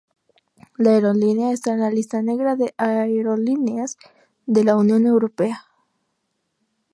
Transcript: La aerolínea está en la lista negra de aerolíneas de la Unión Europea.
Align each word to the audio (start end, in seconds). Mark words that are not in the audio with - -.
La 0.79 0.95
aerolínea 0.95 1.51
está 1.51 1.73
en 1.75 1.81
la 1.81 1.91
lista 1.91 2.23
negra 2.23 2.55
de 2.55 2.73
aerolíneas 2.79 3.97
de 4.47 4.63
la 4.63 4.75
Unión 4.75 5.05
Europea. 5.05 5.61